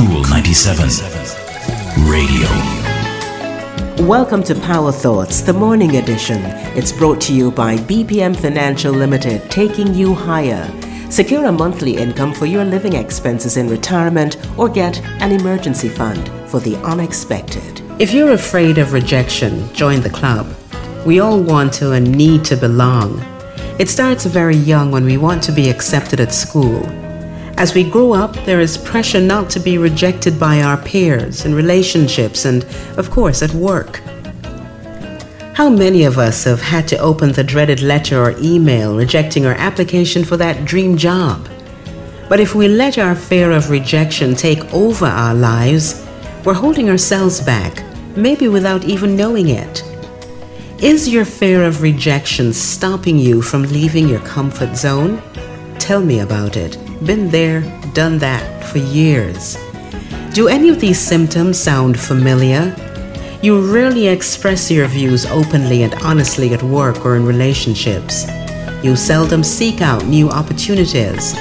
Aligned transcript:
Cool 0.00 0.22
97 0.30 0.88
Radio. 2.08 2.48
Welcome 4.08 4.42
to 4.44 4.54
Power 4.54 4.92
Thoughts, 4.92 5.42
the 5.42 5.52
morning 5.52 5.96
edition. 5.96 6.40
It's 6.74 6.90
brought 6.90 7.20
to 7.22 7.34
you 7.34 7.50
by 7.50 7.76
BPM 7.76 8.34
Financial 8.34 8.94
Limited, 8.94 9.50
taking 9.50 9.92
you 9.92 10.14
higher. 10.14 10.66
Secure 11.10 11.44
a 11.44 11.52
monthly 11.52 11.98
income 11.98 12.32
for 12.32 12.46
your 12.46 12.64
living 12.64 12.94
expenses 12.94 13.58
in 13.58 13.68
retirement 13.68 14.38
or 14.56 14.70
get 14.70 15.02
an 15.20 15.32
emergency 15.32 15.90
fund 15.90 16.30
for 16.48 16.60
the 16.60 16.76
unexpected. 16.76 17.82
If 18.00 18.14
you're 18.14 18.32
afraid 18.32 18.78
of 18.78 18.94
rejection, 18.94 19.70
join 19.74 20.00
the 20.00 20.08
club. 20.08 20.50
We 21.04 21.20
all 21.20 21.42
want 21.42 21.74
to 21.74 21.92
and 21.92 22.10
need 22.10 22.46
to 22.46 22.56
belong. 22.56 23.20
It 23.78 23.90
starts 23.90 24.24
very 24.24 24.56
young 24.56 24.92
when 24.92 25.04
we 25.04 25.18
want 25.18 25.42
to 25.42 25.52
be 25.52 25.68
accepted 25.68 26.20
at 26.20 26.32
school. 26.32 26.88
As 27.60 27.74
we 27.74 27.84
grow 27.84 28.14
up, 28.14 28.32
there 28.46 28.60
is 28.60 28.78
pressure 28.78 29.20
not 29.20 29.50
to 29.50 29.60
be 29.60 29.76
rejected 29.76 30.40
by 30.40 30.62
our 30.62 30.78
peers 30.78 31.44
in 31.44 31.54
relationships 31.54 32.46
and, 32.46 32.64
of 32.96 33.10
course, 33.10 33.42
at 33.42 33.52
work. 33.52 34.00
How 35.52 35.68
many 35.68 36.04
of 36.04 36.16
us 36.16 36.44
have 36.44 36.62
had 36.62 36.88
to 36.88 36.96
open 36.96 37.32
the 37.32 37.44
dreaded 37.44 37.82
letter 37.82 38.18
or 38.18 38.34
email 38.38 38.96
rejecting 38.96 39.44
our 39.44 39.52
application 39.52 40.24
for 40.24 40.38
that 40.38 40.64
dream 40.64 40.96
job? 40.96 41.50
But 42.30 42.40
if 42.40 42.54
we 42.54 42.66
let 42.66 42.96
our 42.96 43.14
fear 43.14 43.50
of 43.50 43.68
rejection 43.68 44.34
take 44.34 44.72
over 44.72 45.04
our 45.04 45.34
lives, 45.34 46.02
we're 46.46 46.54
holding 46.54 46.88
ourselves 46.88 47.42
back, 47.42 47.84
maybe 48.16 48.48
without 48.48 48.84
even 48.84 49.16
knowing 49.16 49.50
it. 49.50 49.84
Is 50.82 51.10
your 51.10 51.26
fear 51.26 51.66
of 51.66 51.82
rejection 51.82 52.54
stopping 52.54 53.18
you 53.18 53.42
from 53.42 53.64
leaving 53.64 54.08
your 54.08 54.20
comfort 54.20 54.76
zone? 54.76 55.22
Tell 55.78 56.00
me 56.02 56.20
about 56.20 56.56
it. 56.56 56.78
Been 57.04 57.30
there, 57.30 57.62
done 57.94 58.18
that 58.18 58.62
for 58.64 58.76
years. 58.76 59.56
Do 60.34 60.48
any 60.48 60.68
of 60.68 60.80
these 60.80 61.00
symptoms 61.00 61.58
sound 61.58 61.98
familiar? 61.98 62.76
You 63.42 63.72
rarely 63.72 64.08
express 64.08 64.70
your 64.70 64.86
views 64.86 65.24
openly 65.24 65.82
and 65.82 65.94
honestly 66.02 66.52
at 66.52 66.62
work 66.62 67.06
or 67.06 67.16
in 67.16 67.24
relationships. 67.24 68.26
You 68.84 68.96
seldom 68.96 69.42
seek 69.42 69.80
out 69.80 70.04
new 70.04 70.28
opportunities. 70.28 71.34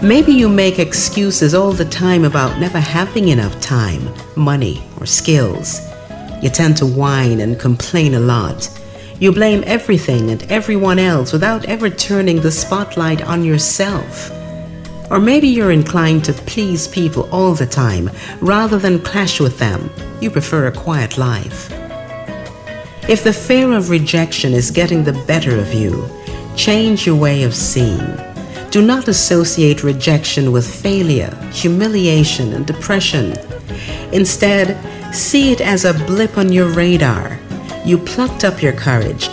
Maybe 0.00 0.32
you 0.32 0.48
make 0.48 0.78
excuses 0.78 1.54
all 1.54 1.72
the 1.72 1.86
time 1.86 2.24
about 2.24 2.60
never 2.60 2.78
having 2.78 3.28
enough 3.28 3.60
time, 3.60 4.08
money, 4.36 4.80
or 5.00 5.06
skills. 5.06 5.80
You 6.40 6.50
tend 6.50 6.76
to 6.76 6.86
whine 6.86 7.40
and 7.40 7.58
complain 7.58 8.14
a 8.14 8.20
lot. 8.20 8.70
You 9.18 9.32
blame 9.32 9.64
everything 9.66 10.30
and 10.30 10.44
everyone 10.44 11.00
else 11.00 11.32
without 11.32 11.64
ever 11.64 11.90
turning 11.90 12.40
the 12.40 12.52
spotlight 12.52 13.22
on 13.22 13.42
yourself. 13.42 14.30
Or 15.10 15.18
maybe 15.18 15.48
you're 15.48 15.72
inclined 15.72 16.24
to 16.26 16.32
please 16.32 16.86
people 16.86 17.28
all 17.30 17.54
the 17.54 17.66
time 17.66 18.10
rather 18.40 18.78
than 18.78 19.00
clash 19.00 19.40
with 19.40 19.58
them. 19.58 19.90
You 20.20 20.30
prefer 20.30 20.66
a 20.66 20.72
quiet 20.72 21.18
life. 21.18 21.70
If 23.08 23.24
the 23.24 23.32
fear 23.32 23.72
of 23.72 23.90
rejection 23.90 24.52
is 24.52 24.70
getting 24.70 25.04
the 25.04 25.24
better 25.26 25.58
of 25.58 25.74
you, 25.74 26.08
change 26.56 27.06
your 27.06 27.16
way 27.16 27.42
of 27.42 27.54
seeing. 27.54 28.16
Do 28.70 28.80
not 28.80 29.08
associate 29.08 29.82
rejection 29.82 30.52
with 30.52 30.72
failure, 30.82 31.34
humiliation, 31.52 32.52
and 32.52 32.66
depression. 32.66 33.34
Instead, 34.12 34.78
see 35.12 35.50
it 35.52 35.60
as 35.60 35.84
a 35.84 35.94
blip 36.06 36.38
on 36.38 36.52
your 36.52 36.68
radar 36.68 37.40
you 37.84 37.96
plucked 37.96 38.44
up 38.44 38.62
your 38.62 38.74
courage. 38.74 39.28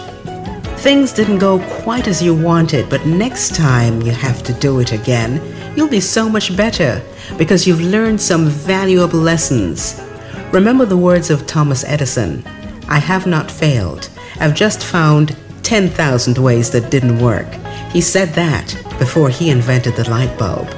Things 0.87 1.11
didn't 1.11 1.39
go 1.39 1.59
quite 1.81 2.07
as 2.07 2.21
you 2.21 2.33
wanted, 2.33 2.89
but 2.89 3.05
next 3.05 3.53
time 3.53 4.01
you 4.03 4.13
have 4.13 4.41
to 4.43 4.53
do 4.53 4.79
it 4.79 4.93
again, 4.93 5.41
you'll 5.75 5.89
be 5.89 5.99
so 5.99 6.29
much 6.29 6.55
better 6.55 7.03
because 7.37 7.67
you've 7.67 7.81
learned 7.81 8.21
some 8.21 8.45
valuable 8.45 9.19
lessons. 9.19 10.01
Remember 10.53 10.85
the 10.85 10.95
words 10.95 11.29
of 11.29 11.45
Thomas 11.45 11.83
Edison 11.83 12.41
I 12.87 12.99
have 12.99 13.27
not 13.27 13.51
failed. 13.51 14.07
I've 14.39 14.55
just 14.55 14.81
found 14.81 15.35
10,000 15.63 16.37
ways 16.37 16.71
that 16.71 16.89
didn't 16.89 17.19
work. 17.19 17.51
He 17.91 17.99
said 17.99 18.29
that 18.35 18.73
before 18.97 19.27
he 19.27 19.49
invented 19.49 19.97
the 19.97 20.09
light 20.09 20.39
bulb. 20.39 20.69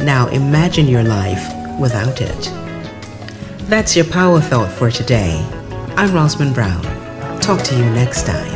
Now 0.00 0.28
imagine 0.28 0.86
your 0.86 1.02
life 1.02 1.44
without 1.80 2.20
it. 2.20 2.52
That's 3.68 3.96
your 3.96 4.04
power 4.04 4.40
thought 4.40 4.70
for 4.70 4.92
today. 4.92 5.44
I'm 5.96 6.10
Rosman 6.10 6.54
Brown. 6.54 6.84
Talk 7.40 7.64
to 7.64 7.76
you 7.76 7.84
next 7.86 8.26
time. 8.26 8.55